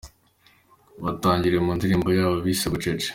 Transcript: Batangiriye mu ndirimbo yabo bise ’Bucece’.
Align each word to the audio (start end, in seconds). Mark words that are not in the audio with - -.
Batangiriye 1.03 1.61
mu 1.65 1.71
ndirimbo 1.77 2.09
yabo 2.17 2.35
bise 2.45 2.65
’Bucece’. 2.71 3.09